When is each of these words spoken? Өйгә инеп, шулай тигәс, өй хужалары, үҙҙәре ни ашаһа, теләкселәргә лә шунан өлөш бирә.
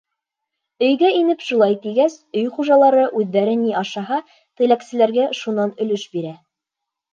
Өйгә 0.85 1.11
инеп, 1.17 1.43
шулай 1.49 1.77
тигәс, 1.83 2.15
өй 2.41 2.47
хужалары, 2.55 3.05
үҙҙәре 3.21 3.55
ни 3.67 3.77
ашаһа, 3.83 4.19
теләкселәргә 4.63 5.29
лә 5.29 5.31
шунан 5.45 5.79
өлөш 5.87 6.11
бирә. 6.19 6.37